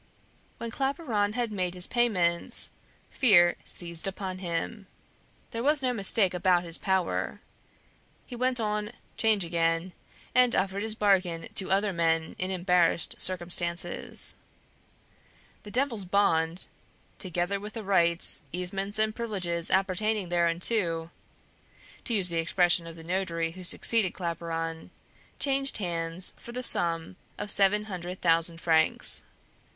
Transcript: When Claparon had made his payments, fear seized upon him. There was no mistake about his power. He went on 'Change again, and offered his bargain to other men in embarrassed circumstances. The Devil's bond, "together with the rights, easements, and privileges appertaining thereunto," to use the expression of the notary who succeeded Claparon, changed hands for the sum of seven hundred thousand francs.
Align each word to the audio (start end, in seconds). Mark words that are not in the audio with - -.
When 0.57 0.71
Claparon 0.71 1.33
had 1.33 1.51
made 1.51 1.75
his 1.75 1.85
payments, 1.85 2.71
fear 3.11 3.55
seized 3.63 4.07
upon 4.07 4.39
him. 4.39 4.87
There 5.51 5.61
was 5.61 5.83
no 5.83 5.93
mistake 5.93 6.33
about 6.33 6.63
his 6.63 6.79
power. 6.79 7.39
He 8.25 8.35
went 8.35 8.59
on 8.59 8.93
'Change 9.15 9.45
again, 9.45 9.93
and 10.33 10.55
offered 10.55 10.81
his 10.81 10.95
bargain 10.95 11.47
to 11.53 11.69
other 11.69 11.93
men 11.93 12.35
in 12.39 12.49
embarrassed 12.49 13.13
circumstances. 13.21 14.33
The 15.61 15.69
Devil's 15.69 16.03
bond, 16.05 16.65
"together 17.19 17.59
with 17.59 17.73
the 17.73 17.83
rights, 17.83 18.41
easements, 18.51 18.97
and 18.97 19.13
privileges 19.15 19.69
appertaining 19.69 20.29
thereunto," 20.29 21.11
to 22.05 22.13
use 22.15 22.29
the 22.29 22.39
expression 22.39 22.87
of 22.87 22.95
the 22.95 23.03
notary 23.03 23.51
who 23.51 23.63
succeeded 23.63 24.15
Claparon, 24.15 24.89
changed 25.37 25.77
hands 25.77 26.33
for 26.37 26.53
the 26.53 26.63
sum 26.63 27.17
of 27.37 27.51
seven 27.51 27.83
hundred 27.83 28.19
thousand 28.19 28.59
francs. 28.59 29.25